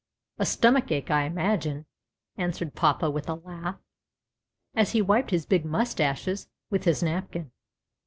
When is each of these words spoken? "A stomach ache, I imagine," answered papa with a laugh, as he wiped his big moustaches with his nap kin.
"A 0.39 0.47
stomach 0.47 0.91
ache, 0.91 1.11
I 1.11 1.25
imagine," 1.25 1.85
answered 2.35 2.73
papa 2.73 3.11
with 3.11 3.29
a 3.29 3.35
laugh, 3.35 3.77
as 4.73 4.93
he 4.93 5.01
wiped 5.03 5.29
his 5.29 5.45
big 5.45 5.63
moustaches 5.63 6.47
with 6.71 6.85
his 6.85 7.03
nap 7.03 7.33
kin. 7.33 7.51